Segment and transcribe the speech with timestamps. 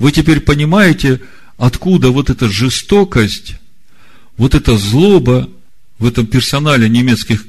[0.00, 1.20] Вы теперь понимаете,
[1.58, 3.56] откуда вот эта жестокость,
[4.38, 5.48] вот эта злоба
[5.98, 7.44] в этом персонале немецких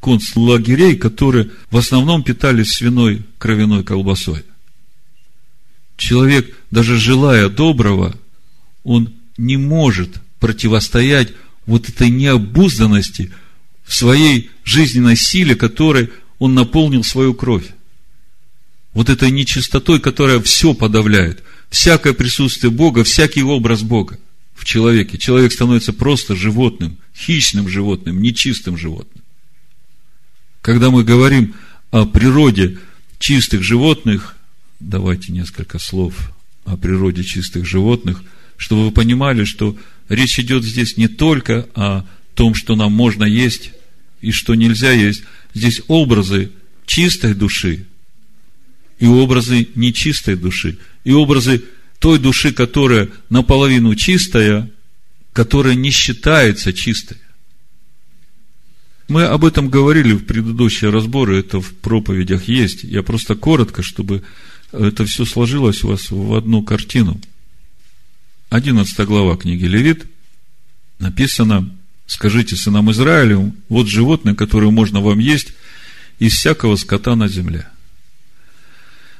[0.00, 4.44] концлагерей, которые в основном питались свиной кровяной колбасой.
[5.96, 8.16] Человек, даже желая доброго,
[8.84, 11.32] он не может противостоять
[11.66, 13.32] вот этой необузданности
[13.84, 17.66] в своей жизненной силе, которой он наполнил свою кровь.
[18.92, 21.42] Вот этой нечистотой, которая все подавляет.
[21.70, 24.18] Всякое присутствие Бога, всякий образ Бога
[24.54, 25.18] в человеке.
[25.18, 29.22] Человек становится просто животным, хищным животным, нечистым животным.
[30.62, 31.54] Когда мы говорим
[31.90, 32.78] о природе
[33.18, 34.36] чистых животных,
[34.80, 36.14] давайте несколько слов
[36.64, 38.22] о природе чистых животных,
[38.56, 39.76] чтобы вы понимали, что
[40.08, 43.72] речь идет здесь не только о том, что нам можно есть
[44.20, 45.22] и что нельзя есть.
[45.54, 46.50] Здесь образы
[46.86, 47.86] чистой души
[48.98, 51.64] и образы нечистой души, и образы
[51.98, 54.70] той души, которая наполовину чистая,
[55.32, 57.18] которая не считается чистой.
[59.08, 62.84] Мы об этом говорили в предыдущие разборы, это в проповедях есть.
[62.84, 64.22] Я просто коротко, чтобы
[64.70, 67.18] это все сложилось у вас в одну картину.
[68.50, 70.06] 11 глава книги Левит
[70.98, 71.74] написано,
[72.06, 75.54] скажите сынам Израилю, вот животное, которое можно вам есть
[76.18, 77.66] из всякого скота на земле.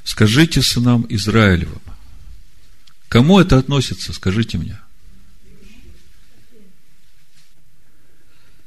[0.03, 1.81] Скажите сынам Израилевым.
[3.07, 4.79] Кому это относится, скажите мне.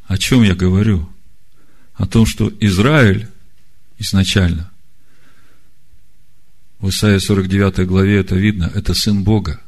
[0.06, 1.08] О чем я говорю?
[1.94, 3.28] О том, что Израиль
[3.98, 4.70] изначально,
[6.80, 9.61] в Исаии 49 главе это видно, это сын Бога.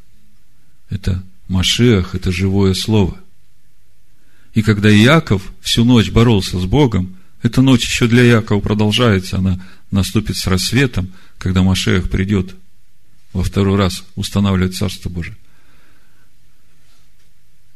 [0.91, 3.17] Это Машиах, это живое слово.
[4.53, 9.61] И когда Иаков всю ночь боролся с Богом, эта ночь еще для Иакова продолжается, она
[9.91, 12.55] наступит с рассветом, когда Машех придет
[13.33, 15.37] во второй раз устанавливать Царство Божие.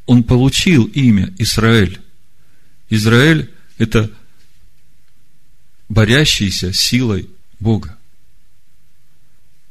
[0.06, 2.00] Он получил имя Израиль.
[2.88, 4.10] Израиль– это
[5.88, 7.28] борящийся силой
[7.60, 7.98] Бога.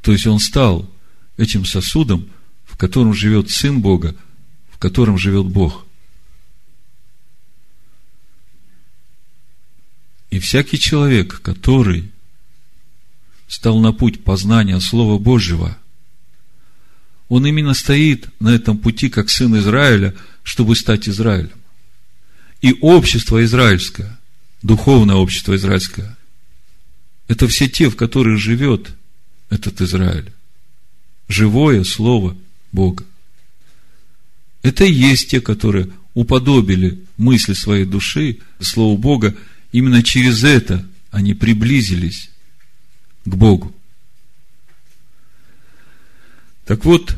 [0.02, 0.90] То есть он стал
[1.38, 2.30] этим сосудом,
[2.66, 4.16] в котором живет Сын Бога,
[4.70, 5.86] в котором живет Бог.
[10.30, 12.12] И всякий человек, который
[13.48, 15.78] стал на путь познания Слова Божьего,
[17.30, 20.14] он именно стоит на этом пути, как сын Израиля,
[20.44, 21.52] чтобы стать Израилем.
[22.62, 24.18] И общество израильское,
[24.62, 26.18] духовное общество израильское,
[27.28, 28.92] это все те, в которых живет
[29.50, 30.32] этот Израиль.
[31.28, 32.36] Живое Слово
[32.72, 33.04] Бога.
[34.64, 39.36] Это и есть те, которые уподобили мысли своей души, Слову Бога,
[39.72, 42.30] именно через это они приблизились
[43.28, 43.74] к Богу.
[46.66, 47.16] Так вот,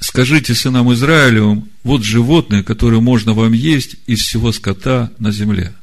[0.00, 5.74] скажите сынам Израилевым, вот животные, которые можно вам есть из всего скота на земле.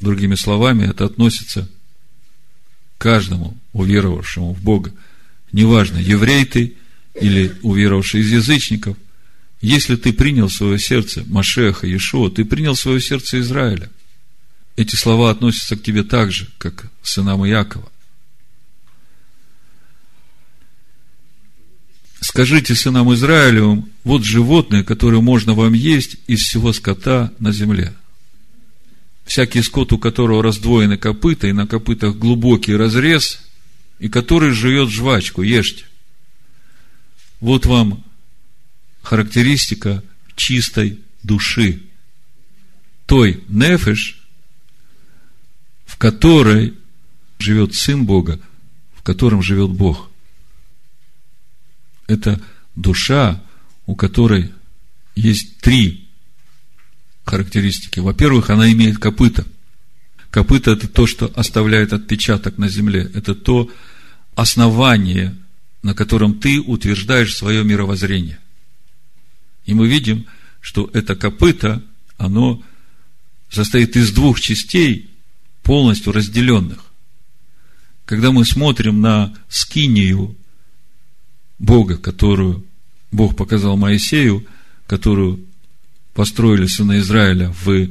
[0.00, 1.68] Другими словами, это относится
[2.96, 4.92] к каждому уверовавшему в Бога.
[5.52, 6.74] Неважно, еврей ты
[7.20, 8.96] или уверовавший из язычников,
[9.60, 13.90] если ты принял свое сердце Машеха, Иешуа, ты принял свое сердце Израиля.
[14.76, 17.90] Эти слова относятся к тебе так же, как к сынам Иакова.
[22.24, 27.92] Скажите сынам Израилевым, вот животные, которые можно вам есть из всего скота на земле.
[29.26, 33.42] Всякий скот, у которого раздвоены копыта, и на копытах глубокий разрез,
[33.98, 35.84] и который жует жвачку, ешьте.
[37.40, 38.02] Вот вам
[39.02, 40.02] характеристика
[40.34, 41.82] чистой души.
[43.04, 44.24] Той нефеш,
[45.84, 46.72] в которой
[47.38, 48.40] живет Сын Бога,
[48.96, 50.08] в котором живет Бог–
[52.06, 52.40] это
[52.74, 53.42] душа,
[53.86, 54.52] у которой
[55.14, 56.08] есть три
[57.24, 58.00] характеристики.
[58.00, 59.46] Во-первых, она имеет копыта.
[60.30, 63.10] Копыта– это то, что оставляет отпечаток на земле.
[63.14, 63.70] Это то
[64.34, 65.36] основание,
[65.82, 68.38] на котором ты утверждаешь свое мировоззрение.
[69.64, 70.26] И мы видим,
[70.60, 71.82] что это копыта,
[72.16, 72.62] оно
[73.48, 75.10] состоит из двух частей,
[75.62, 76.84] полностью разделенных.
[78.04, 80.36] Когда мы смотрим на скинию
[81.58, 82.64] Бога, которую
[83.10, 84.46] Бог показал Моисею,
[84.86, 85.40] которую
[86.14, 87.88] построили сыны Израиля в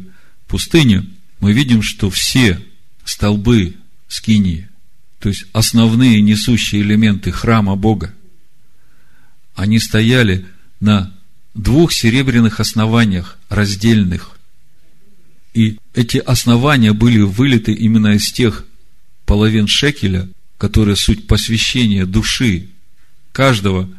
[0.48, 1.06] пустыне,
[1.40, 2.62] мы видим, что все
[3.04, 3.76] столбы
[4.08, 4.70] скинии,
[5.20, 8.14] то есть основные несущие элементы храма Бога,
[9.56, 10.46] они стояли
[10.80, 11.14] на
[11.54, 14.38] двух серебряных основаниях, раздельных.
[15.54, 18.66] И эти основания были вылиты именно из тех
[19.26, 20.28] половин шекеля,
[20.58, 22.70] которые суть посвящения души
[23.34, 23.90] каждого,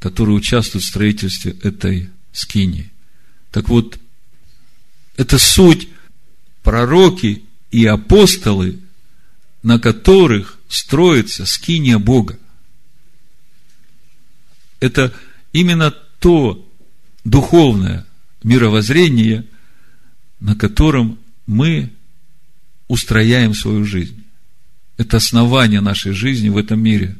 [0.00, 2.90] которые участвуют в строительстве этой скинии.
[3.52, 3.98] Так вот,
[5.16, 5.88] это суть
[6.62, 8.80] пророки и апостолы,
[9.62, 12.38] на которых строится скиния Бога.
[14.80, 15.12] Это
[15.52, 16.66] именно то
[17.24, 18.06] духовное
[18.42, 19.46] мировоззрение,
[20.40, 21.92] на котором мы
[22.88, 24.24] устрояем свою жизнь.
[24.96, 27.16] Это основание нашей жизни в этом мире.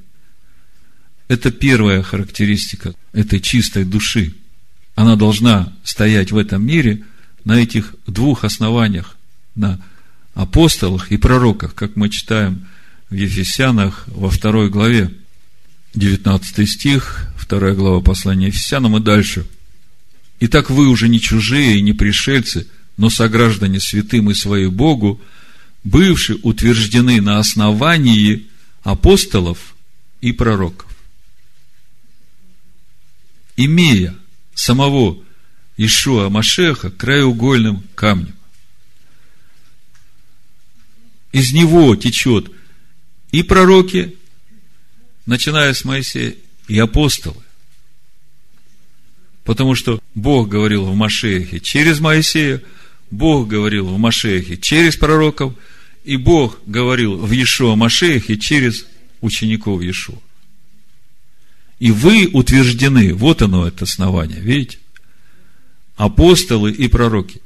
[1.31, 4.35] Это первая характеристика этой чистой души.
[4.97, 7.05] Она должна стоять в этом мире
[7.45, 9.17] на этих двух основаниях,
[9.55, 9.81] на
[10.35, 12.67] апостолах и пророках, как мы читаем
[13.11, 15.13] в Ефесянах во второй главе,
[15.95, 19.47] 19 стих, вторая глава послания Ефесянам и дальше.
[20.41, 22.67] «Итак, вы уже не чужие и не пришельцы,
[22.97, 25.21] но сограждане святым и свои Богу,
[25.85, 28.49] бывшие утверждены на основании
[28.83, 29.77] апостолов
[30.21, 30.90] и пророков,
[33.57, 34.17] имея
[34.55, 35.23] самого
[35.77, 38.35] Ишуа Машеха краеугольным камнем.
[41.33, 42.51] Из него течет
[43.33, 44.17] и пророки,
[45.27, 46.35] начиная с Моисея,
[46.69, 47.43] и апостолы.
[49.45, 52.63] Потому что Бог говорил в Машехе через Моисея,
[53.11, 55.55] Бог говорил в Машехе через пророков,
[56.05, 58.87] и Бог говорил в Иешуа Машехе через
[59.21, 60.19] учеников Иешуа.
[61.81, 64.79] И вы утверждены, вот оно это основание, видите?
[65.97, 67.41] Апостолы и пророки.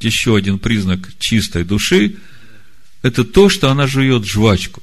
[0.00, 2.16] Еще один признак чистой души–
[3.02, 4.82] это то, что она жует жвачку.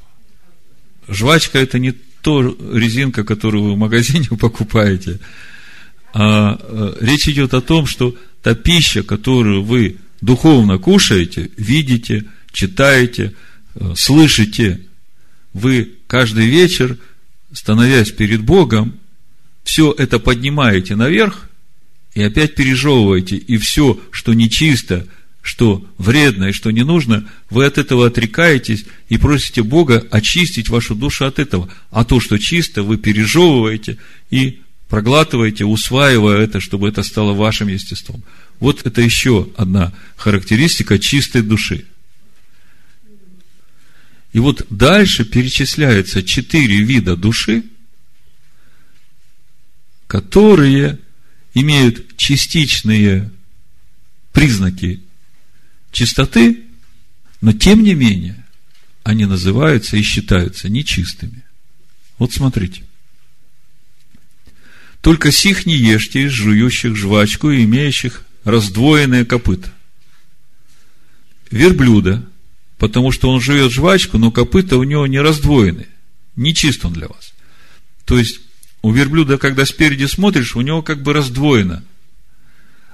[1.08, 1.92] Жвачка– это не
[2.22, 5.20] то резинка, которую вы в магазине покупаете,
[6.14, 13.34] а э, речь идет о том, что та пища, которую вы духовно кушаете, видите, читаете,
[13.76, 14.81] э, слышите,
[15.54, 16.98] вы каждый вечер,
[17.51, 19.00] становясь перед Богом,
[19.63, 21.50] все это поднимаете наверх
[22.13, 25.07] и опять пережевываете, и все, что нечисто–
[25.42, 30.96] что вредно и что не нужно, вы от этого отрекаетесь и просите Бога очистить вашу
[30.96, 31.69] душу от этого.
[31.92, 33.98] А то, что чисто, вы пережевываете
[34.30, 38.24] и проглатываете, усваивая это, чтобы это стало вашим естеством.
[38.60, 41.86] Вот это еще одна характеристика чистой души.
[44.31, 47.64] И вот дальше перечисляется четыре вида души,
[50.08, 51.00] которые
[51.54, 53.31] имеют частичные
[54.31, 55.02] признаки
[55.92, 56.64] чистоты,
[57.42, 58.46] но тем не менее
[59.04, 61.44] они называются и считаются нечистыми.
[62.20, 62.84] Вот смотрите.
[65.02, 69.74] Только сих не ешьте из жующих жвачку и имеющих раздвоенные копыта.
[71.50, 72.29] Верблюда,
[72.80, 75.88] потому что он жует жвачку, но копыта у него не раздвоены.
[76.36, 77.34] Не чист он для вас.
[78.06, 78.40] То есть,
[78.81, 81.84] у верблюда, когда спереди смотришь, у него как бы раздвоено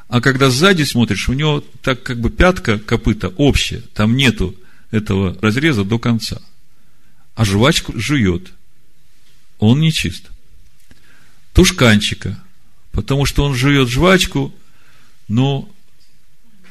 [0.08, 4.56] а когда сзади смотришь, у него так как бы пятка копыта общая, там нету
[4.92, 6.42] этого разреза до конца.
[7.36, 8.54] А жвачку жует.
[9.60, 10.30] Он не чист.
[11.54, 12.42] Тушканчика,
[12.92, 14.54] потому что он жует жвачку,
[15.28, 15.70] но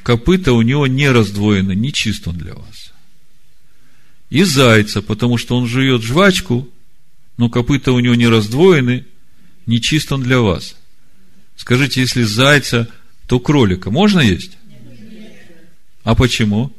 [0.03, 2.93] копыта у него не раздвоено, не чист он для вас.
[4.35, 6.69] И зайца, потому что он жует жвачку,
[7.37, 9.05] но копыта у него не раздвоены,
[9.65, 10.75] не чист он для вас.
[11.55, 12.89] Скажите, если зайца
[13.27, 14.57] то кролика можно есть?
[16.03, 16.73] А почему?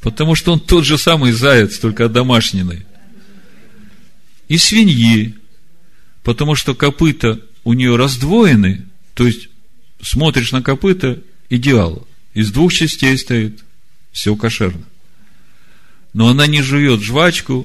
[0.00, 2.82] Потому что он тот же самый заяц, только домашний.
[4.48, 5.36] И свиньи,
[6.24, 9.48] потому что копыта у нее раздвоены, то есть
[10.02, 12.04] смотришь на копыта, идеал.
[12.34, 13.62] Из двух частей стоит,
[14.10, 14.84] все кошерно.
[16.18, 17.64] Но она не жует жвачку,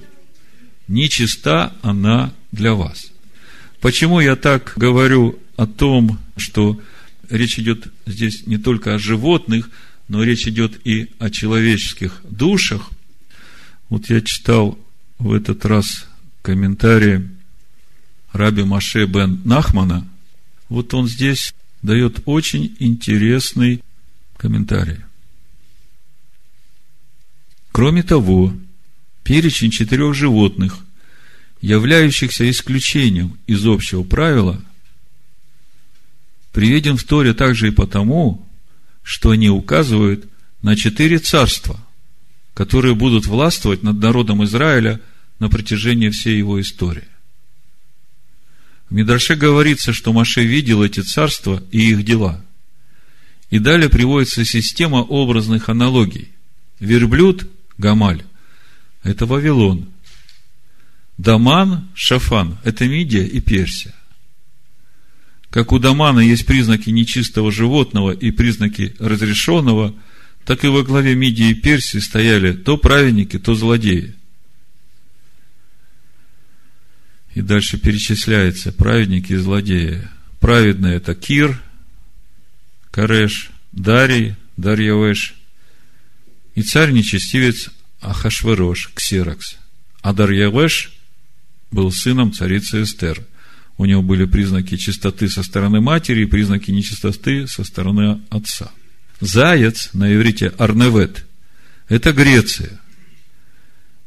[0.88, 3.12] не чиста она для вас.
[3.82, 6.80] Почему я так говорю о том, что
[7.32, 9.72] речь идет здесь не только о животных,
[10.08, 12.92] но речь идет и о человеческих душах.
[13.90, 14.78] Вот я читал
[15.18, 16.06] в этот раз
[16.44, 17.28] комментарии
[18.34, 20.08] Раби Маше бен Нахмана.
[20.70, 23.82] Вот он здесь дает очень интересный
[24.38, 25.00] комментарий.
[27.74, 28.54] Кроме того,
[29.24, 30.78] перечень четырех животных,
[31.60, 34.64] являющихся исключением из общего правила–
[36.54, 38.48] приведен в Торе также и потому,
[39.02, 40.26] что они указывают
[40.62, 41.84] на четыре царства,
[42.54, 45.02] которые будут властвовать над народом Израиля
[45.40, 47.08] на протяжении всей его истории.
[48.88, 52.46] В Мидраше говорится, что Маше видел эти царства и их дела.
[53.50, 56.30] И далее приводится система образных аналогий.
[56.80, 57.50] Верблюд–
[57.84, 58.24] Гамаль,
[59.04, 59.90] это Вавилон.
[61.18, 63.94] Даман, Шафан– это Мидия и Персия.
[65.50, 69.94] Как у Дамана есть признаки нечистого животного и признаки разрешенного,
[70.46, 74.16] так и во главе Мидии и Персии стояли то праведники, то злодеи.
[77.36, 80.08] И дальше перечисляется праведники и злодеи.
[80.40, 81.62] Праведные– это Кир,
[82.92, 85.36] Кареш, Дарий, Дарьявеш
[86.56, 87.70] и царь-нечестивец
[88.02, 89.58] Ахашверош, Ксеракс.
[90.02, 90.94] А Дарьявеш
[91.72, 93.24] был сыном царицы Эстер.
[93.78, 98.72] У него были признаки чистоты со стороны матери и признаки нечистоты со стороны отца.
[99.20, 101.26] Заяц на иврите Арневет–
[101.88, 102.80] это Греция.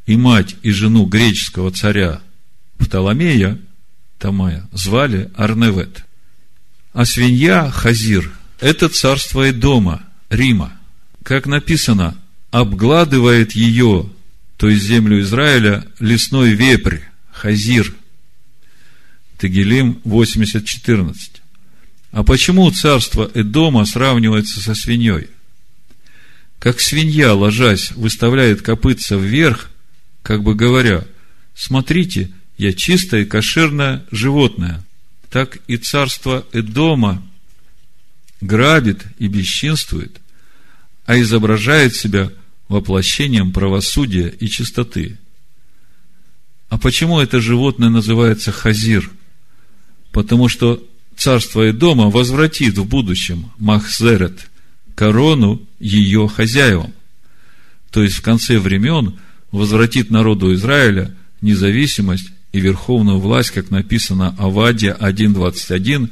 [0.06, 2.20] И мать, и жену греческого царя
[2.78, 3.58] Птоломея,
[4.18, 6.04] Тамая, звали Арневет.
[6.92, 10.78] А свинья Хазир– это царство дома Рима.
[11.24, 12.16] Как написано,
[12.60, 14.10] обгладывает ее,
[14.56, 17.94] то есть землю Израиля, лесной вепрь, Хазир.
[19.36, 21.14] Тагилим 80.14.
[22.12, 25.28] А почему царство Эдома сравнивается со свиньей?
[26.58, 29.70] Как свинья, ложась, выставляет копытца вверх,
[30.22, 31.04] как бы говоря,
[31.54, 34.82] смотрите, я чистое кошерное животное.
[35.28, 37.22] Так и царство Эдома
[38.40, 40.22] грабит и бесчинствует,
[41.04, 42.30] а изображает себя
[42.68, 45.18] воплощением правосудия и чистоты.
[46.68, 49.10] А почему это животное называется Хазир?
[50.10, 50.82] Потому что
[51.16, 54.48] царство Эдома возвратит в будущем Махзерет
[54.94, 56.92] корону ее хозяевам.
[57.90, 59.18] То есть в конце времен
[59.52, 66.10] возвратит народу Израиля независимость и верховную власть, как написано Авадия 1.21,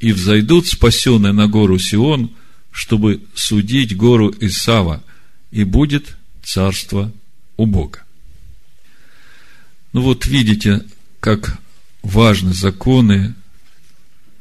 [0.00, 2.30] и взойдут спасенные на гору Сион,
[2.70, 5.02] чтобы судить гору Исава,
[5.50, 7.12] и будет царство
[7.56, 8.02] у Бога.
[9.92, 10.84] Ну вот видите,
[11.20, 11.58] как
[12.02, 13.34] важны законы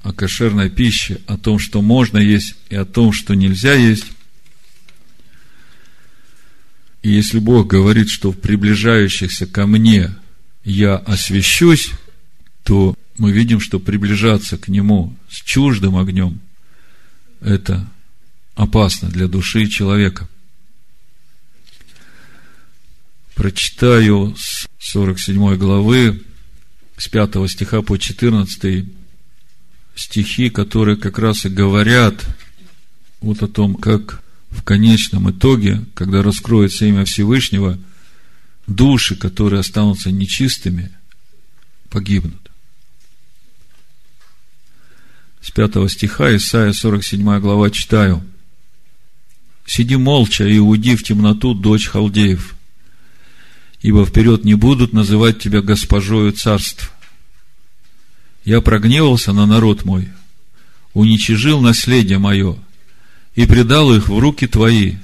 [0.03, 4.05] о кошерной пище, о том, что можно есть, и о том, что нельзя есть.
[7.01, 10.15] И если Бог говорит, что в приближающихся ко мне–
[10.63, 11.91] я освящусь,
[12.63, 16.39] то мы видим, что приближаться к Нему с чуждым огнем–
[17.41, 17.89] это
[18.55, 20.27] опасно для души человека.
[23.39, 26.21] Прочитаю с 47 главы,
[26.97, 28.85] с 5 стиха по 14
[29.95, 32.25] стихи, которые как раз и говорят
[33.21, 37.79] вот о том, как в конечном итоге, когда раскроется имя Всевышнего–
[38.67, 40.91] души, которые останутся нечистыми,
[41.89, 42.51] погибнут.
[45.39, 48.21] С пятого стиха Исайя 47 глава читаю.
[49.65, 52.57] «Сиди молча и уйди в темноту, дочь халдеев,
[53.81, 56.91] ибо вперед не будут называть тебя госпожою царств.
[58.45, 60.09] Я прогневался на народ мой,
[60.93, 62.57] уничижил наследие мое
[63.35, 64.95] и предал их в руки твои,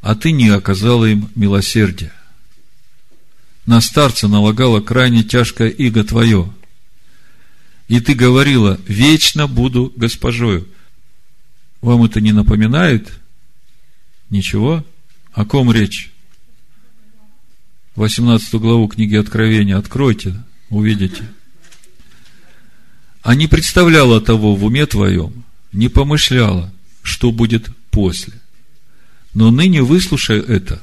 [0.00, 2.12] а ты не оказала им милосердия
[3.70, 6.52] на старца налагала крайне тяжкое иго твое.
[7.86, 10.66] И ты говорила, вечно буду госпожою.
[11.80, 13.20] Вам это не напоминает?
[14.28, 14.84] Ничего?
[15.32, 16.09] О ком речь?
[17.96, 20.34] 18 главу книги Откровения откройте,
[20.68, 21.28] увидите.
[23.22, 28.34] А не представляла того в уме твоем, не помышляла, что будет после.
[29.34, 30.80] Но ныне выслушай это,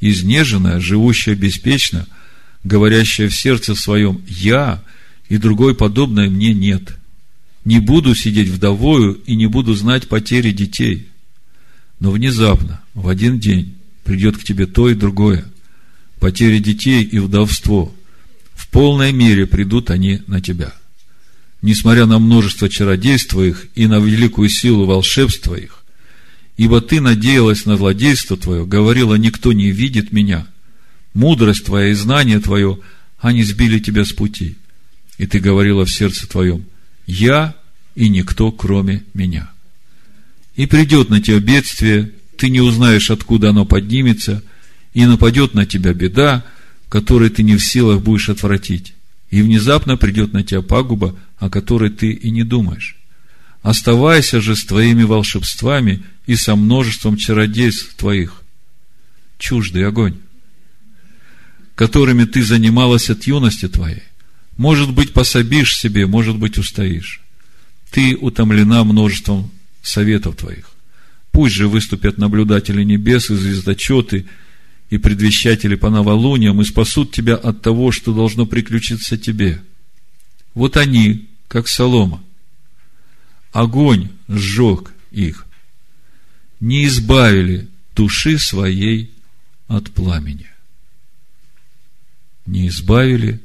[0.00, 2.06] изнеженная, живущая беспечно–
[2.66, 4.82] говорящая в сердце своем «Я»
[5.28, 6.96] и другой подобное мне нет.
[7.64, 11.08] Не буду сидеть вдовою и не буду знать потери детей.
[11.98, 15.44] Но внезапно, в один день, придет к тебе то и другое.
[16.20, 17.94] Потери детей и вдовство.
[18.54, 20.74] В полной мере придут они на тебя.
[21.62, 25.84] Несмотря на множество чародейства их и на великую силу волшебства их,
[26.56, 30.46] ибо ты надеялась на злодейство твое, говорила, никто не видит меня–
[31.16, 32.78] мудрость твоя и знание твое,
[33.18, 34.56] они сбили тебя с пути.
[35.18, 36.66] И ты говорила в сердце твоем,
[37.06, 37.56] я
[37.94, 39.50] и никто, кроме меня.
[40.54, 44.42] И придет на тебя бедствие, ты не узнаешь, откуда оно поднимется,
[44.96, 46.42] и нападет на тебя беда,
[46.88, 48.94] которой ты не в силах будешь отвратить.
[49.30, 52.96] И внезапно придет на тебя пагуба, о которой ты и не думаешь.
[53.60, 58.42] Оставайся же с твоими волшебствами и со множеством чародейств твоих.
[59.38, 60.16] Чуждый огонь
[61.74, 64.02] которыми ты занималась от юности твоей.
[64.56, 67.20] Может быть, пособишь себе, может быть, устоишь.
[67.90, 69.50] Ты утомлена множеством
[69.82, 70.70] советов твоих.
[71.32, 74.24] Пусть же выступят наблюдатели небес и звездочеты,
[74.90, 79.62] и предвещатели по новолуниям, и спасут тебя от того, что должно приключиться тебе.
[80.54, 82.22] Вот они, как солома.
[83.52, 85.46] Огонь сжег их.
[86.60, 89.12] Не избавили души своей
[89.66, 90.46] от пламени.
[92.46, 93.40] Не избавили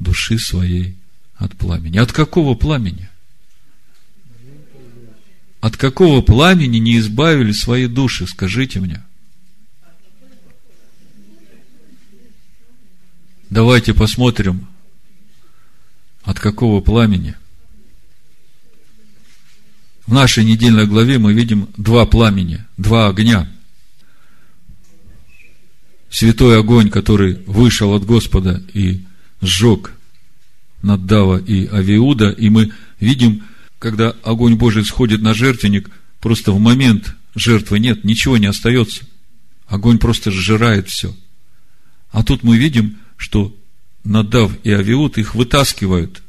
[0.00, 0.96] души своей
[1.36, 1.98] от пламени.
[1.98, 3.08] От какого пламени?
[5.60, 9.02] От какого пламени не избавили свои души, скажите мне?
[13.50, 14.66] Давайте посмотрим,
[16.24, 17.36] от какого пламени.
[20.06, 23.48] В нашей недельной главе мы видим два пламени, два огня.
[26.10, 29.04] Святой огонь, который вышел от Господа и
[29.40, 29.92] сжег
[30.82, 33.44] Наддава и Авиуда, и мы видим,
[33.78, 39.04] когда огонь Божий сходит на жертвенник, просто в момент жертвы нет, ничего не остается.
[39.66, 41.14] Огонь просто сжирает все.
[42.10, 43.56] А тут мы видим, что
[44.04, 46.22] Надав и Авиуд их вытаскивают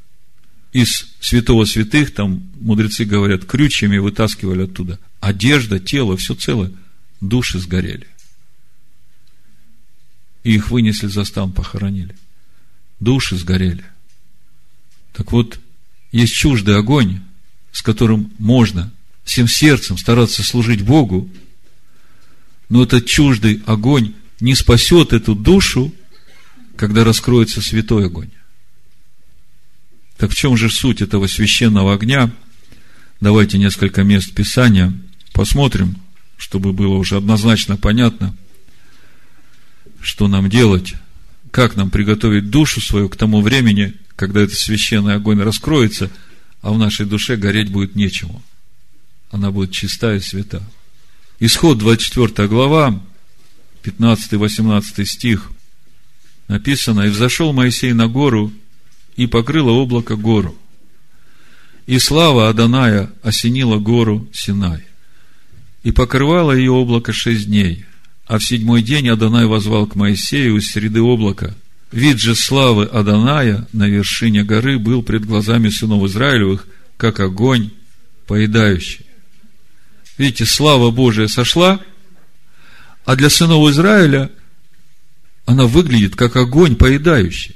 [0.73, 4.99] из святого святых, там мудрецы говорят, крючьями вытаскивали оттуда.
[5.19, 6.71] Одежда, тело, все целое.
[7.21, 8.07] Души сгорели.
[10.43, 12.15] И их вынесли за стан, похоронили.
[12.99, 13.83] Души сгорели.
[15.13, 15.59] Так вот,
[16.11, 17.21] есть чуждый огонь,
[17.71, 18.91] с которым можно
[19.23, 21.29] всем сердцем стараться служить Богу,
[22.69, 25.93] но этот чуждый огонь не спасет эту душу,
[26.77, 28.29] когда раскроется святой огонь.
[30.17, 32.31] Так в чем же суть этого священного огня?
[33.19, 34.93] Давайте несколько мест Писания
[35.33, 35.97] посмотрим,
[36.37, 38.35] чтобы было уже однозначно понятно,
[40.01, 40.93] что нам делать,
[41.51, 46.09] как нам приготовить душу свою к тому времени, когда этот священный огонь раскроется,
[46.61, 48.43] а в нашей душе гореть будет нечему.
[49.31, 50.63] Она будет чистая и свята.
[51.39, 53.03] Исход 24 глава,
[53.83, 55.51] 15-18 стих,
[56.47, 58.51] написано, «И взошел Моисей на гору,
[59.15, 60.55] и покрыло облако гору.
[61.85, 64.83] И слава Аданая осенила гору Синай.
[65.83, 67.85] И покрывало ее облако шесть дней.
[68.25, 71.55] А в седьмой день Адонай возвал к Моисею из среды облака–
[71.91, 77.71] Вид же славы Аданая на вершине горы был пред глазами сынов Израилевых, как огонь
[78.25, 79.05] поедающий.
[80.17, 81.79] Видите, слава Божия сошла,
[83.05, 84.31] а для сынов Израиля
[85.47, 87.55] она выглядит как огонь поедающий.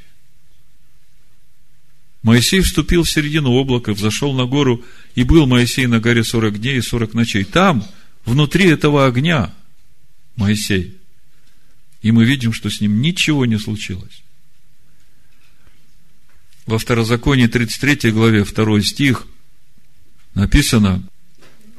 [2.24, 6.78] Моисей вступил в середину облака, взошел на гору, и был Моисей на горе сорок дней
[6.78, 7.44] и сорок ночей.
[7.44, 7.86] Там,
[8.26, 9.54] внутри этого огня,
[10.36, 10.98] Моисей.
[12.02, 14.24] И мы видим, что с ним ничего не случилось
[16.72, 19.28] во Второзаконии 33 главе 2 стих
[20.34, 21.04] написано,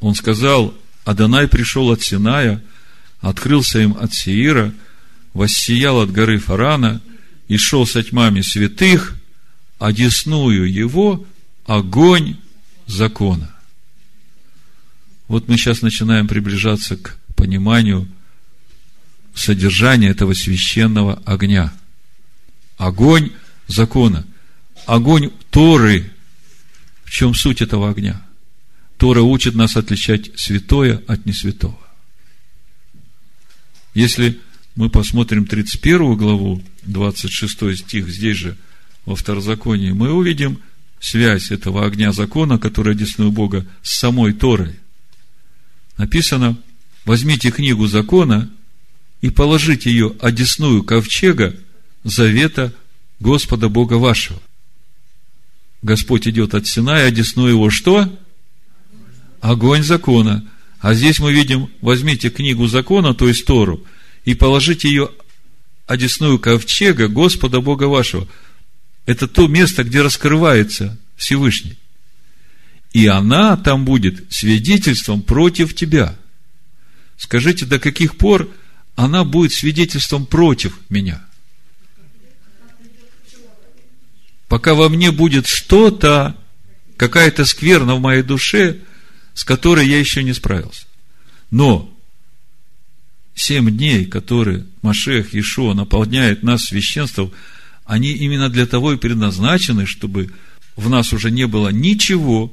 [0.01, 2.62] он сказал, Адонай пришел от Синая,
[3.20, 4.72] открылся им от Сеира,
[5.33, 7.01] воссиял от горы Фарана
[7.49, 9.16] и шел со тьмами святых,
[9.79, 11.27] а десную его
[11.66, 12.37] огонь
[12.87, 13.55] закона.
[15.29, 18.09] Вот мы сейчас начинаем приближаться к пониманию
[19.35, 21.73] содержания этого священного огня.
[22.77, 23.31] Огонь
[23.66, 24.27] закона
[24.87, 26.11] огонь Торы.
[27.05, 28.23] В чем суть этого огня?
[28.97, 31.79] Тора учит нас отличать святое от несвятого.
[33.95, 34.40] Если
[34.74, 38.56] мы посмотрим 31 главу, 26 стих, здесь же,
[39.04, 40.61] во Второзаконии, мы увидим
[41.00, 44.76] связь этого огня закона, который одесную Бога, с самой Торой.
[45.98, 46.56] Написано,
[47.04, 48.50] возьмите книгу закона
[49.20, 51.56] и положите ее одесную ковчега
[52.04, 52.72] завета
[53.20, 54.40] Господа Бога вашего.
[55.82, 58.08] Господь идет от Синая, одесну его что?
[59.40, 60.48] Огонь закона.
[60.80, 63.85] А здесь мы видим, возьмите книгу закона, то есть Тору,
[64.24, 65.11] и положите ее
[65.87, 68.28] одесную ковчега Господа Бога вашего.
[69.06, 71.76] Это то место, где раскрывается Всевышний.
[72.92, 76.16] И она там будет свидетельством против тебя.
[77.16, 78.50] Скажите, до каких пор
[78.94, 81.22] она будет свидетельством против меня?
[84.52, 86.37] пока во мне будет что-то,
[86.98, 88.80] какая-то скверна в моей душе,
[89.32, 90.85] с которой я еще не справился.
[91.50, 91.91] Но
[93.35, 97.33] семь дней, которые Машех Иешуа наполняет нас священством,
[97.85, 100.31] они именно для того и предназначены, чтобы
[100.77, 102.53] в нас уже не было ничего,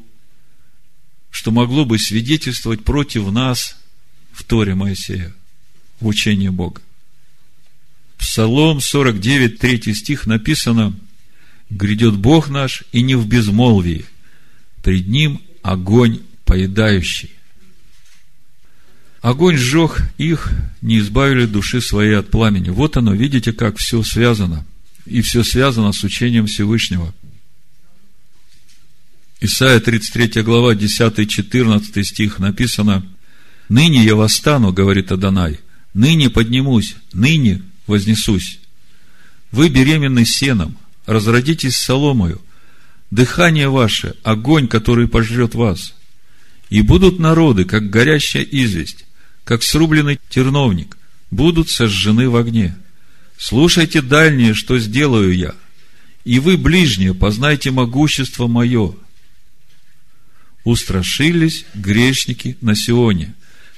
[1.30, 3.78] что могло бы свидетельствовать против нас
[4.32, 5.34] в Торе Моисея,
[6.00, 6.82] в учении Бога.
[8.18, 10.94] Псалом 49, 3 стих написано–
[11.70, 14.06] грядет Бог наш и не в безмолвии,
[14.84, 17.32] пред Ним огонь поедающий.
[19.22, 20.50] Огонь сжег их,
[20.82, 22.70] не избавили души своей от пламени.
[22.70, 24.66] Вот оно, видите, как все связано.
[25.06, 27.14] И все связано с учением Всевышнего.
[29.42, 33.06] Исайя 33 глава, 10-14 стих написано,
[33.68, 35.60] «Ныне я восстану, говорит Адонай,
[35.94, 38.60] ныне поднимусь, ныне вознесусь.
[39.52, 42.42] Вы беременны сеном, разродитесь соломою,
[43.12, 45.94] дыхание ваше, огонь, который пожрет вас.
[46.70, 49.06] И будут народы, как горящая известь,
[49.50, 50.96] как срубленный терновник,
[51.32, 52.78] будут сожжены в огне.
[53.36, 55.56] Слушайте дальние, что сделаю я,
[56.24, 58.94] и вы, ближние, познайте могущество мое.
[60.66, 63.34] Устрашились грешники на Сионе,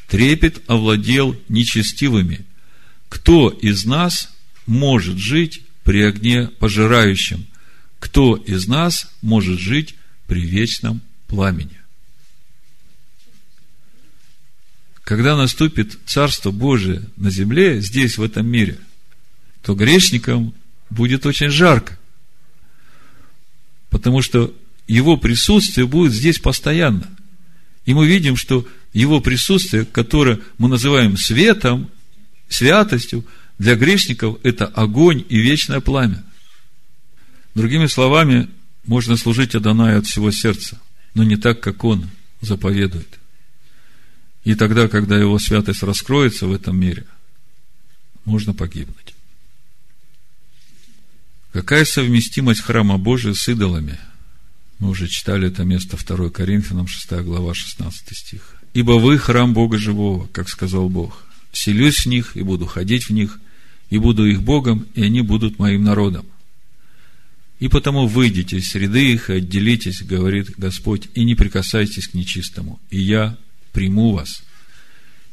[0.09, 2.41] трепет овладел нечестивыми.
[3.07, 4.29] Кто из нас
[4.65, 7.45] может жить при огне пожирающем?
[7.99, 9.95] Кто из нас может жить
[10.27, 11.80] при вечном пламени?
[15.11, 18.77] Когда наступит Царство Божие на земле, здесь, в этом мире,
[19.61, 20.53] то грешникам
[20.89, 21.99] будет очень жарко.
[23.89, 24.55] Потому что
[24.87, 27.09] его присутствие будет здесь постоянно.
[27.85, 31.91] И мы видим, что его присутствие, которое мы называем светом,
[32.47, 33.25] святостью,
[33.59, 36.23] для грешников это огонь и вечное пламя.
[37.53, 38.47] Другими словами,
[38.85, 40.79] можно служить Адонаю от всего сердца,
[41.15, 42.07] но не так, как он
[42.39, 43.20] заповедует.
[44.43, 47.05] И тогда, когда его святость раскроется в этом мире,
[48.25, 49.13] можно погибнуть.
[51.51, 53.99] Какая совместимость храма Божия с идолами?
[54.79, 58.55] Мы уже читали это место 2 Коринфянам, 6 глава, 16 стих.
[58.73, 61.25] «Ибо вы храм Бога живого, как сказал Бог.
[61.51, 63.39] Селюсь в них и буду ходить в них,
[63.89, 66.25] и буду их Богом, и они будут моим народом.
[67.59, 72.79] И потому выйдите из среды их и отделитесь, говорит Господь, и не прикасайтесь к нечистому,
[72.89, 73.37] и я
[73.71, 74.43] приму вас.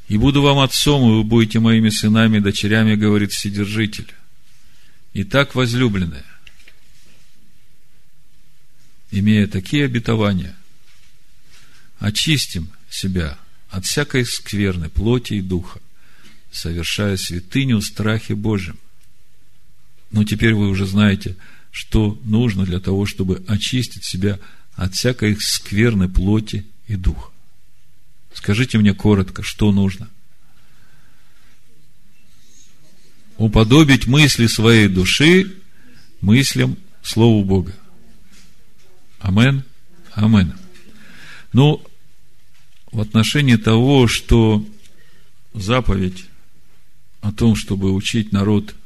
[0.08, 4.12] И буду вам отцом, и вы будете моими сынами и дочерями, говорит Вседержитель.
[5.12, 6.24] Итак, возлюбленные,
[9.10, 10.56] имея такие обетования,
[11.98, 15.80] очистим себя от всякой скверной плоти и духа,
[16.50, 18.78] совершая святыню в страхе Божьем.
[20.10, 21.36] Но теперь вы уже знаете,
[21.70, 24.38] что нужно для того, чтобы очистить себя
[24.74, 27.30] от всякой скверной плоти и духа.
[28.38, 30.08] Скажите мне коротко, что нужно?
[33.36, 35.56] Уподобить мысли своей души
[36.20, 37.74] мыслям Слову Бога.
[39.18, 39.64] Амен.
[40.12, 40.54] Амен.
[41.52, 41.84] Ну,
[42.92, 44.64] в отношении того, что
[45.52, 46.26] заповедь
[47.20, 48.76] о том, чтобы учить народ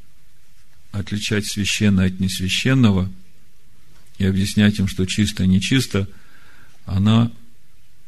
[0.93, 3.13] отличать священное от несвященного
[4.17, 6.09] и объяснять им, что чисто и нечисто,
[6.87, 7.31] она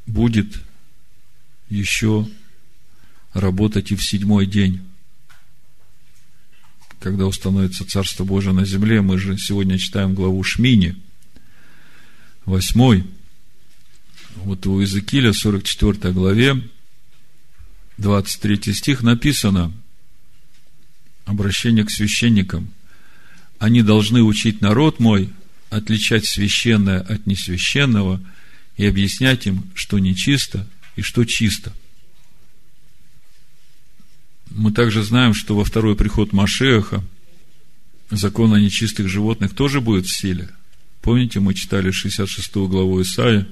[0.06, 0.58] будет
[1.68, 2.28] еще
[3.32, 4.80] работать и в седьмой день,
[7.00, 9.02] когда установится Царство Божие на земле.
[9.02, 10.96] Мы же сегодня читаем главу Шмини,
[12.44, 13.04] восьмой.
[14.36, 16.62] Вот у Иезекииля, 44 главе,
[17.98, 19.72] 23 стих написано,
[21.24, 22.72] обращение к священникам.
[23.58, 25.32] Они должны учить народ мой
[25.70, 28.20] отличать священное от несвященного
[28.76, 30.66] и объяснять им, что нечисто
[30.96, 31.72] и что чисто.
[34.50, 37.02] Мы также знаем, что во второй приход Машеха
[38.10, 40.48] закон о нечистых животных тоже будет в силе.
[41.02, 43.46] Помните, мы читали 66 главу Исаия,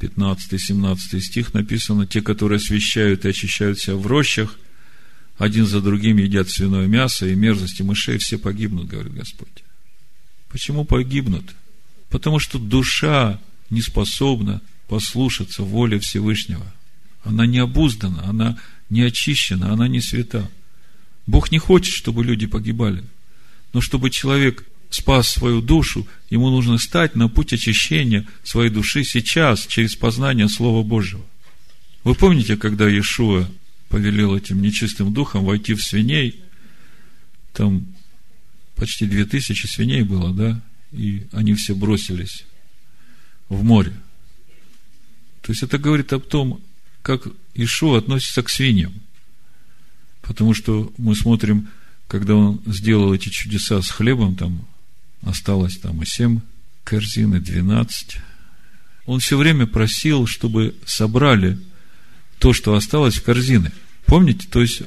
[0.00, 4.58] 15-17 стих написано, те, которые освящают и очищают себя в рощах,
[5.38, 9.64] один за другим едят свиное мясо и мерзости мышей, все погибнут, говорит Господь.
[10.48, 11.54] Почему погибнут?
[12.08, 16.66] Потому что душа не способна послушаться воле Всевышнего.
[17.24, 20.48] Она не обуздана, она не очищена, она не свята.
[21.26, 23.02] Бог не хочет, чтобы люди погибали.
[23.72, 29.66] Но чтобы человек спас свою душу, ему нужно стать на путь очищения своей души сейчас,
[29.66, 31.24] через познание Слова Божьего.
[32.04, 33.50] Вы помните, когда Иешуа
[33.88, 36.40] повелел этим нечистым духом войти в свиней,
[37.52, 37.86] там
[38.76, 42.44] почти две тысячи свиней было, да, и они все бросились
[43.48, 43.92] в море.
[45.46, 46.60] То есть это говорит о том,
[47.02, 48.92] как Ишуа относится к свиньям.
[50.22, 51.68] Потому что мы смотрим,
[52.08, 54.66] когда он сделал эти чудеса с хлебом, там
[55.22, 56.40] осталось там и семь
[56.82, 58.16] корзин, и двенадцать.
[59.04, 61.60] Он все время просил, чтобы собрали
[62.40, 63.70] то, что осталось в корзины.
[64.04, 64.48] Помните?
[64.50, 64.82] То есть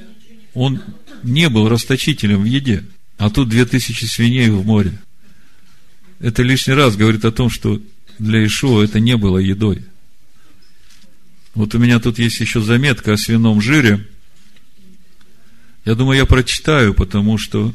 [0.54, 0.82] он
[1.24, 2.84] не был расточителем в еде,
[3.17, 5.00] а тут две тысячи свиней в море.
[6.19, 7.82] Это лишний раз говорит о том, что
[8.17, 9.86] для Ишуа это не было едой.
[11.55, 14.05] Вот у меня тут есть еще заметка о свином жире.
[15.85, 17.73] Я думаю, я прочитаю, потому что,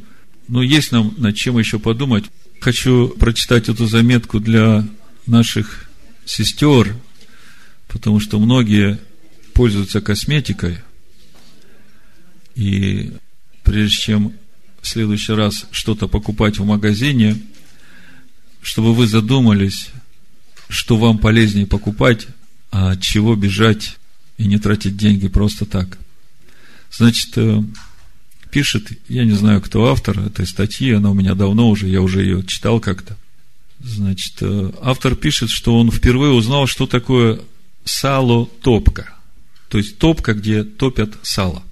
[0.49, 2.25] ну, есть нам над чем еще подумать.
[2.61, 4.87] Хочу прочитать эту заметку для
[5.27, 5.91] наших
[6.25, 6.97] сестер,
[7.89, 8.99] потому что многие
[9.53, 10.79] пользуются косметикой.
[12.55, 13.13] И
[13.65, 14.33] прежде чем
[14.81, 17.41] в следующий раз что-то покупать в магазине,
[18.63, 19.89] чтобы вы задумались,
[20.69, 22.29] что вам полезнее покупать,
[22.77, 23.99] а чего бежать
[24.37, 25.97] и не тратить деньги просто так.
[26.91, 27.63] Значит, э,
[28.51, 32.23] пишет, я не знаю, кто автор этой статьи, она у меня давно уже, я уже
[32.23, 33.17] ее читал как-то.
[33.79, 37.41] Значит, э, автор пишет, что он впервые узнал, что такое
[37.85, 39.15] сало-топка.
[39.69, 41.63] То есть топка, где топят сало.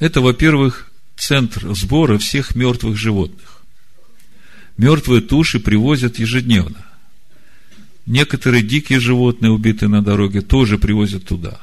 [0.00, 3.62] Это, во-первых, центр сбора всех мертвых животных.
[4.76, 6.84] Мертвые туши привозят ежедневно.
[8.06, 11.60] Некоторые дикие животные, убитые на дороге, тоже привозят туда.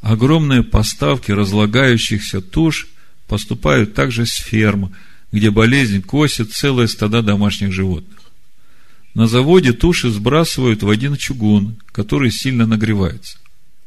[0.00, 2.88] Огромные поставки разлагающихся туш
[3.26, 4.94] поступают также с ферм,
[5.32, 8.18] где болезнь косит целые стада домашних животных.
[9.14, 13.38] На заводе туши сбрасывают в один чугун, который сильно нагревается.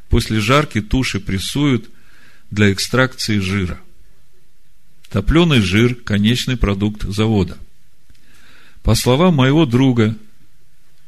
[0.09, 1.89] После жарки туши прессуют
[2.51, 3.79] для экстракции жира.
[5.09, 7.57] Топленый жир– конечный продукт завода.
[8.83, 10.15] По словам моего друга,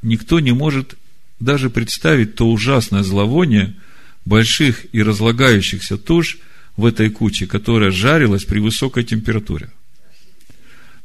[0.05, 0.95] никто не может
[1.39, 3.75] даже представить то ужасное зловоние
[4.23, 6.37] больших и разлагающихся туш
[6.77, 9.69] в этой куче, которая жарилась при высокой температуре.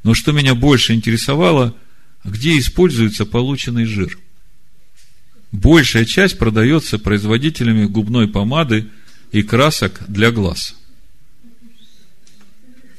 [0.02, 1.74] Но что меня больше интересовало,
[2.24, 4.18] где используется полученный жир.
[5.52, 8.86] Большая часть продается производителями губной помады
[9.32, 10.76] и красок для глаз.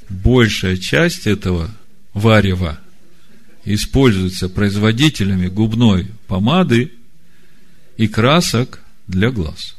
[0.09, 1.73] Большая часть этого
[2.13, 2.79] варева
[3.65, 6.91] используется производителями губной помады
[7.97, 9.75] и красок для глаз.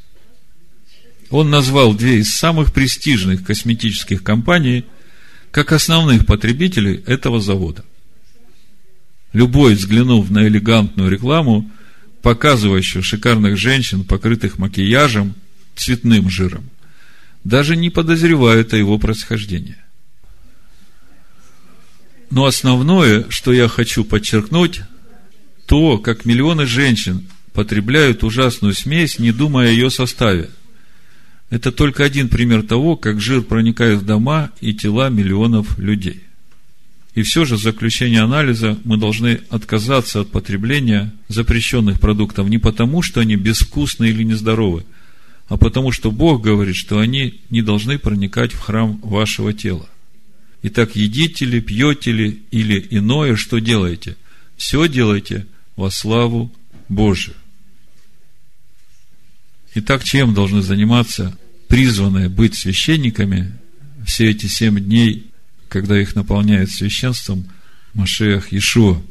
[1.29, 4.85] Он назвал две из самых престижных косметических компаний
[5.51, 7.83] как основных потребителей этого завода.
[9.33, 11.69] Любой, взглянув на элегантную рекламу,
[12.21, 15.35] показывающую шикарных женщин, покрытых макияжем,
[15.75, 16.69] цветным жиром,
[17.43, 19.77] даже не подозревает о его происхождении.
[22.33, 24.81] Но основное, что я хочу подчеркнуть,
[25.67, 30.49] то, как миллионы женщин потребляют ужасную смесь, не думая о ее составе.
[31.51, 36.23] Это только один пример того, как жир проникает в дома и тела миллионов людей.
[37.13, 43.03] И все же, в заключение анализа, мы должны отказаться от потребления запрещенных продуктов не потому,
[43.03, 44.85] что они безвкусны или нездоровы,
[45.49, 49.87] а потому, что Бог говорит, что они не должны проникать в храм вашего тела.
[50.65, 54.15] Итак, едите ли, пьете ли или иное, что делаете?
[54.55, 55.45] Все делайте
[55.75, 56.53] во славу
[56.87, 57.35] Божию.
[59.75, 63.51] Итак, чем должны заниматься призванные быть священниками
[64.05, 65.31] все эти семь дней,
[65.67, 67.49] когда их наполняет священством
[67.93, 69.01] Машех Ишуа,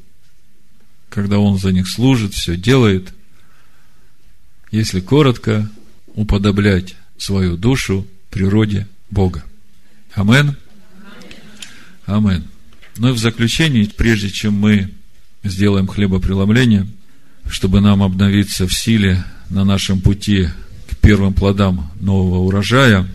[1.10, 3.12] когда он за них служит, все делает,
[4.70, 5.70] если коротко,
[6.14, 9.44] уподоблять свою душу природе Бога.
[10.14, 10.56] Амин.
[12.06, 12.44] Амин.
[12.96, 14.90] Ну и в заключение, прежде чем мы
[15.44, 16.86] сделаем хлебопреломление,
[17.48, 20.48] чтобы нам обновиться в силе на нашем пути
[20.88, 23.08] к первым плодам нового урожая,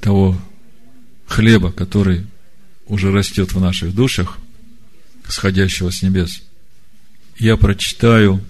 [0.00, 0.40] того
[1.26, 2.26] хлеба, который
[2.86, 4.38] уже растет в наших душах,
[5.28, 6.42] сходящего с небес,
[7.38, 8.44] я прочитаю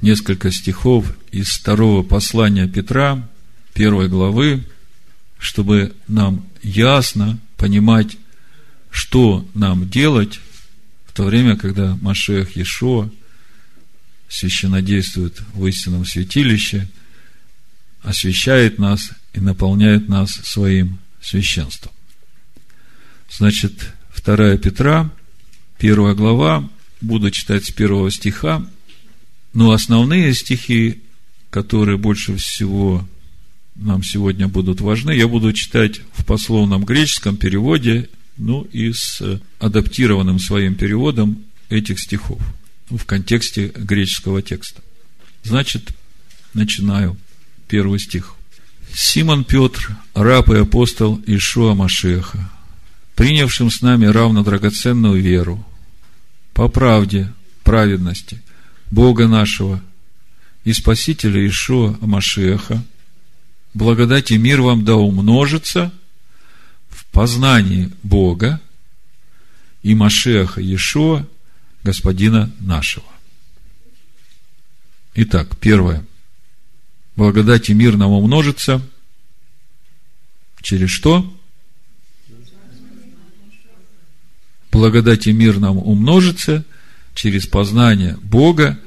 [0.00, 3.28] несколько стихов из второго послания Петра,
[3.74, 4.64] первой главы,
[5.38, 8.16] чтобы нам ясно понимать,
[8.90, 10.40] что нам делать
[11.06, 13.10] в то время, когда Машех Ешо
[14.28, 16.88] священнодействует в истинном святилище,
[18.02, 21.92] освящает нас и наполняет нас своим священством.
[23.30, 23.92] Значит,
[24.24, 25.10] 2 Петра,
[25.78, 26.66] 1 глава,
[27.02, 28.66] буду читать с первого стиха,
[29.52, 31.02] но основные стихи,
[31.50, 33.06] которые больше всего
[33.80, 40.38] нам сегодня будут важны, я буду читать в пословном греческом переводе, ну и с адаптированным
[40.38, 42.40] своим переводом этих стихов
[42.90, 44.82] в контексте греческого текста.
[45.42, 45.90] Значит,
[46.54, 47.16] начинаю.
[47.68, 48.34] Первый стих.
[48.92, 52.50] Симон Петр, раб и апостол Ишуа Машеха,
[53.14, 55.64] принявшим с нами равно драгоценную веру,
[56.52, 58.42] по правде, праведности,
[58.90, 59.80] Бога нашего
[60.64, 62.82] и Спасителя Ишуа Машеха,
[63.74, 65.92] благодать и мир вам да умножится
[66.88, 68.60] в познании Бога
[69.82, 71.26] и Машеха Иешуа,
[71.82, 73.06] Господина нашего.
[75.14, 76.04] Итак, первое.
[77.16, 78.80] Благодать и мир нам умножится.
[80.62, 81.36] Через что?
[84.70, 86.64] Благодать и мир нам умножится
[87.14, 88.78] через познание Бога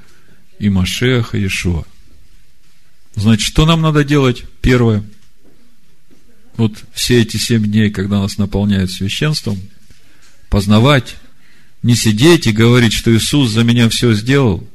[0.59, 1.83] и Машеха Иешуа.
[3.15, 4.45] Значит, что нам надо делать?
[4.63, 5.03] Первое.
[6.55, 9.59] Вот все эти семь дней, когда нас наполняют священством,
[10.49, 11.17] познавать,
[11.83, 14.65] не сидеть и говорить, что Иисус за меня все сделал.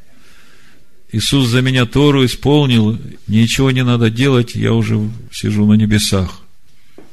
[1.11, 6.42] Иисус за меня Тору исполнил, ничего не надо делать, я уже сижу на небесах.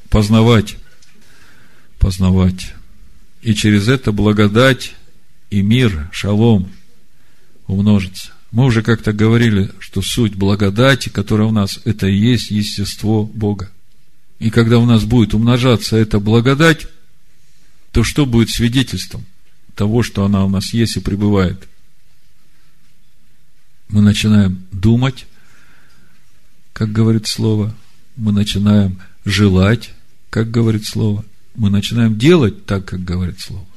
[0.09, 0.75] Познавать,
[1.97, 2.73] познавать.
[3.41, 4.95] И через это благодать
[5.49, 6.69] и мир, шалом
[7.67, 8.34] умножится.
[8.55, 13.69] Мы уже как-то говорили, что суть благодати, которая у нас, это и есть естество Бога.
[14.39, 16.87] И когда у нас будет умножаться эта благодать,
[17.91, 19.25] то что будет свидетельством
[19.75, 21.67] того, что она у нас есть и пребывает?
[23.89, 25.25] Мы начинаем думать,
[26.71, 27.75] как говорит Слово,
[28.15, 29.91] мы начинаем желать,
[30.29, 33.67] как говорит Слово, мы начинаем делать так, как говорит Слово.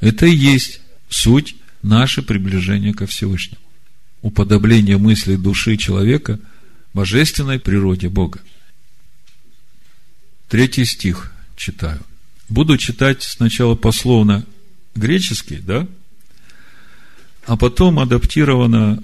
[0.00, 3.60] Это и есть суть наше приближение ко Всевышнему.
[4.22, 6.40] Уподобление мысли души человека
[6.94, 8.40] божественной природе Бога.
[10.48, 12.00] Третий стих читаю.
[12.48, 14.46] Буду читать сначала пословно
[14.94, 15.86] греческий, да,
[17.46, 19.02] а потом адаптировано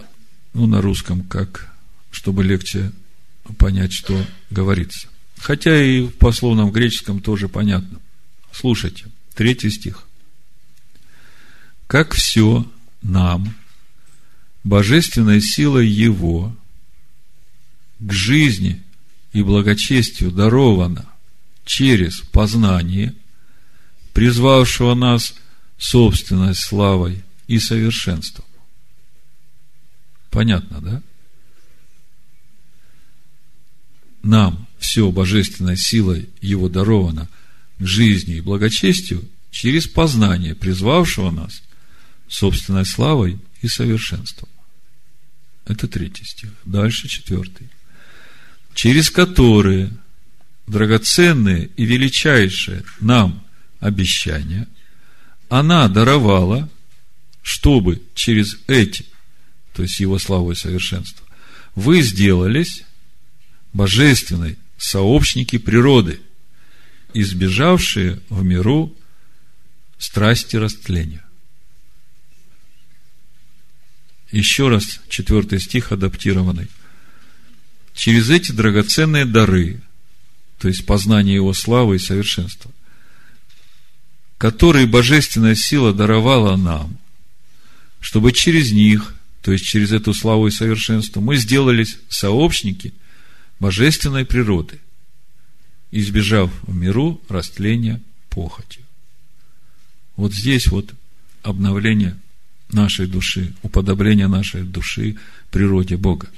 [0.54, 1.72] ну, на русском, как,
[2.10, 2.92] чтобы легче
[3.58, 5.08] понять, что говорится.
[5.38, 7.98] Хотя и в пословном греческом тоже понятно.
[8.52, 10.06] Слушайте, третий стих
[11.90, 12.64] как все
[13.02, 13.52] нам,
[14.62, 16.56] божественной силой Его,
[17.98, 18.80] к жизни
[19.32, 21.04] и благочестию даровано
[21.64, 23.12] через познание,
[24.12, 25.34] призвавшего нас
[25.78, 28.44] собственной славой и совершенством.
[30.30, 31.02] Понятно, да?
[34.22, 37.28] Нам все божественной силой Его даровано
[37.80, 41.62] к жизни и благочестию через познание, призвавшего нас
[42.30, 44.48] собственной славой и совершенством.
[45.66, 46.50] Это третий стих.
[46.64, 47.68] Дальше четвертый.
[48.74, 49.90] Через которые
[50.66, 53.44] драгоценные и величайшие нам
[53.80, 54.68] обещания
[55.48, 56.70] она даровала,
[57.42, 59.04] чтобы через эти,
[59.74, 61.26] то есть его славу и совершенство,
[61.74, 62.84] вы сделались
[63.72, 66.20] божественной сообщники природы,
[67.12, 68.96] избежавшие в миру
[69.98, 71.24] страсти растления.
[74.30, 76.68] Еще раз, четвертый стих адаптированный.
[77.94, 79.80] Через эти драгоценные дары,
[80.58, 82.70] то есть познание Его славы и совершенства,
[84.38, 86.96] которые божественная сила даровала нам,
[88.00, 92.94] чтобы через них, то есть через эту славу и совершенство, мы сделались сообщники
[93.58, 94.78] божественной природы,
[95.90, 98.82] избежав в миру растления похотью.
[100.16, 100.94] Вот здесь вот
[101.42, 102.16] обновление
[102.72, 105.16] нашей души, уподобление нашей души
[105.50, 106.28] природе Бога.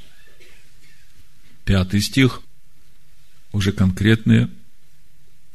[1.65, 2.41] Пятый стих,
[3.53, 4.49] уже конкретные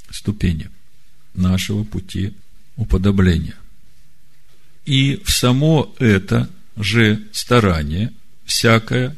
[0.10, 0.70] ступени
[1.34, 2.34] нашего пути
[2.76, 3.56] уподобления.
[4.86, 8.14] И в само это же старание,
[8.46, 9.18] всякое,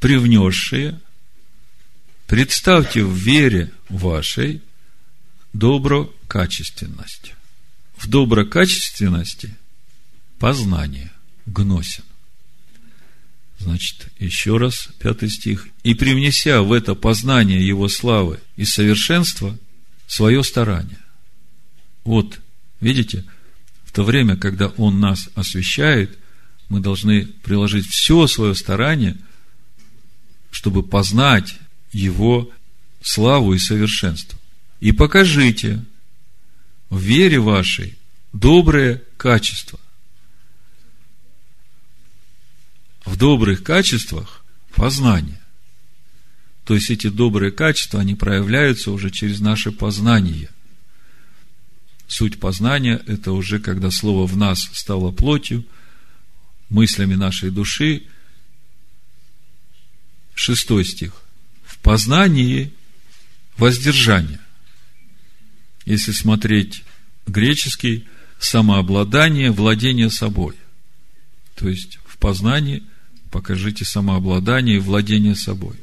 [0.00, 1.00] привнесшее,
[2.26, 4.62] представьте в вере вашей
[5.52, 7.34] доброкачественность.
[7.96, 9.56] В доброкачественности–
[10.38, 11.10] познание,
[11.46, 12.04] гносин.
[13.58, 15.68] Значит, еще раз, пятый стих.
[15.82, 19.58] «И привнеся в это познание Его славы и совершенства
[20.06, 20.98] свое старание».
[22.04, 22.40] Вот,
[22.80, 23.24] видите,
[23.84, 26.18] в то время, когда Он нас освещает,
[26.68, 29.16] мы должны приложить все свое старание,
[30.50, 31.56] чтобы познать
[31.92, 32.50] Его
[33.02, 34.38] славу и совершенство.
[34.80, 35.84] И покажите
[36.90, 37.98] в вере вашей
[38.32, 39.80] доброе качество,
[43.08, 44.44] в добрых качествах
[44.74, 45.40] познание.
[46.64, 50.50] То есть эти добрые качества, они проявляются уже через наше познание.
[52.06, 55.64] Суть познания– это уже когда Слово в нас стало плотью,
[56.68, 58.02] мыслями нашей души.
[60.34, 61.14] Шестой стих.
[61.64, 62.74] В познании
[63.56, 64.40] воздержание.
[65.86, 66.84] Если смотреть
[67.26, 68.06] греческий,
[68.38, 70.56] самообладание, владение собой.
[71.56, 72.82] То есть в познании–
[73.30, 75.76] покажите самообладание и владение собой.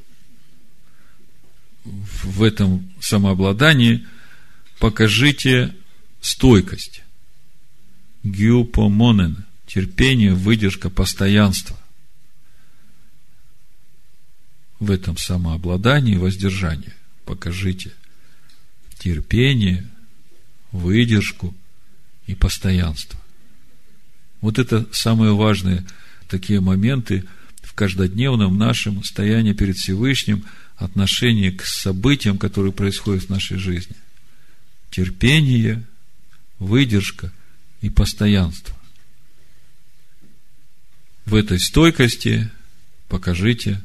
[1.83, 4.05] В этом самообладании
[4.79, 5.75] покажите
[6.21, 7.03] стойкость.
[8.23, 11.77] Гюпомонен, терпение, выдержка, постоянство.
[14.79, 16.93] в этом самообладании и воздержании.
[17.25, 17.91] Покажите
[18.99, 19.87] терпение,
[20.71, 21.55] выдержку
[22.27, 23.19] и постоянство.
[24.41, 25.85] Вот это самые важные
[26.27, 27.25] такие моменты
[27.61, 30.45] в каждодневном нашем состоянии перед Всевышним,
[30.77, 33.95] отношении к событиям, которые происходят в нашей жизни.
[34.91, 35.83] Терпение,
[36.59, 37.31] выдержка
[37.81, 38.75] и постоянство.
[41.25, 42.49] В этой стойкости
[43.07, 43.81] покажите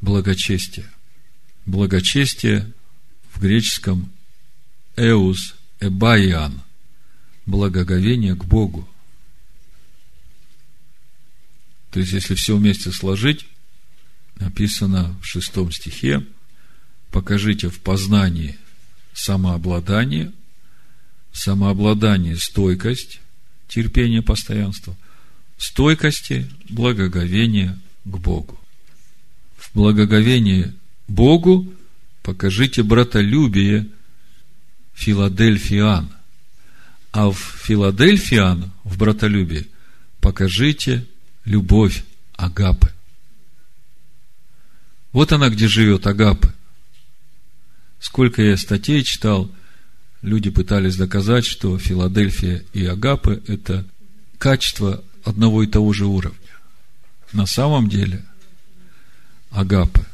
[0.00, 0.90] благочестие.
[1.66, 2.70] Благочестие
[3.32, 4.10] в греческом
[4.96, 6.60] эус эбайан,
[7.46, 8.88] благоговение к Богу.
[11.94, 13.46] То есть, если все вместе сложить,
[14.40, 16.26] написано в шестом стихе,
[17.12, 18.58] покажите в познании
[19.12, 20.32] самообладание,
[21.32, 23.20] самообладание стойкость,
[23.68, 24.96] терпение, постоянство,
[25.56, 28.58] стойкости, благоговение к Богу.
[29.56, 30.72] В благоговении
[31.06, 31.72] Богу
[32.24, 33.86] покажите братолюбие
[34.94, 36.12] Филадельфиан.
[37.12, 39.68] А в Филадельфиан, в братолюбии,
[40.18, 41.06] покажите
[41.44, 42.04] любовь
[42.36, 42.90] Агапы.
[45.12, 46.52] Вот она, где живет Агапы.
[48.00, 49.50] Сколько я статей читал,
[50.22, 53.84] люди пытались доказать, что Филадельфия и Агапы– это
[54.38, 56.38] качество одного и того же уровня.
[57.32, 58.24] На самом деле,
[59.50, 60.04] Агапы,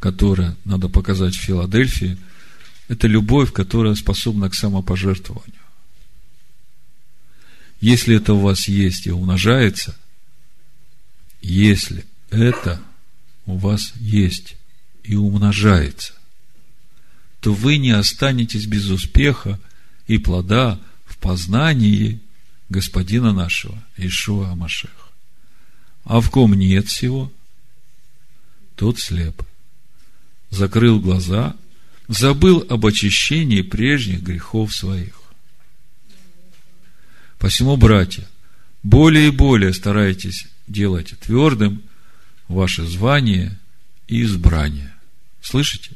[0.00, 2.18] которая надо показать в Филадельфии,
[2.88, 5.54] это любовь, которая способна к самопожертвованию.
[7.80, 9.96] Если это у вас есть и умножается–
[11.40, 12.80] если это
[13.46, 14.56] у вас есть
[15.04, 16.14] и умножается,
[17.40, 19.60] то вы не останетесь без успеха
[20.06, 22.20] и плода в познании
[22.68, 24.92] Господина нашего, Ишуа Амашеха.
[26.04, 27.32] А в ком нет всего,
[28.74, 29.42] тот слеп.
[30.50, 31.56] Закрыл глаза,
[32.08, 35.20] забыл об очищении прежних грехов своих.
[37.38, 38.26] Посему, братья,
[38.82, 41.82] более и более старайтесь делайте твердым
[42.48, 43.58] ваше звание
[44.08, 44.92] и избрание.
[45.40, 45.92] Слышите?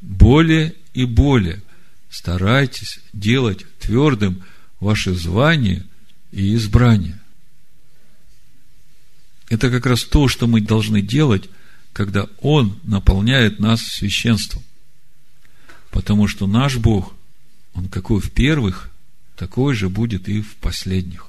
[0.00, 1.62] Более и более
[2.10, 4.42] старайтесь делать твердым
[4.80, 5.84] ваше звание
[6.32, 7.18] и избрание.
[9.48, 11.48] Это как раз то, что мы должны делать,
[11.92, 14.62] когда Он наполняет нас священством.
[15.90, 17.14] Потому что наш Бог,
[17.72, 18.90] Он какой в первых,
[19.36, 21.26] такой же будет и в последних.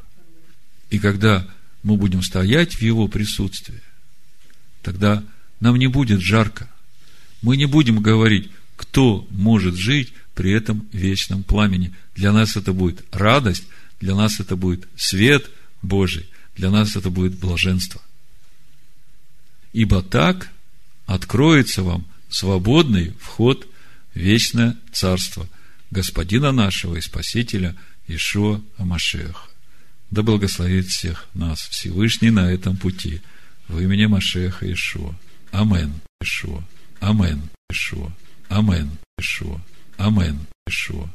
[0.89, 1.47] И когда
[1.84, 3.82] мы будем стоять в Его присутствии,
[4.82, 5.23] тогда
[5.59, 6.69] нам не будет жарко.
[7.41, 11.93] Мы не будем говорить, кто может жить при этом вечном пламени.
[12.15, 13.63] Для нас это будет радость,
[13.99, 15.49] для нас это будет свет
[15.82, 18.01] Божий, для нас это будет блаженство.
[19.73, 20.49] Ибо так
[21.05, 23.67] откроется вам свободный вход
[24.13, 25.47] в вечное царство
[25.91, 27.75] Господина нашего и Спасителя
[28.07, 29.49] Ишуа Амашеха.
[30.12, 33.22] Да благословит всех нас Всевышний на этом пути.
[33.68, 35.14] В имени Машеха Ишуа.
[35.51, 35.93] Амен.
[36.22, 36.64] Ишуа.
[36.99, 37.41] Амен.
[37.72, 38.12] Ишуа.
[38.49, 38.89] Амен.
[39.20, 39.62] Ишуа.
[39.97, 40.39] Амен.
[40.68, 41.07] Ишуа.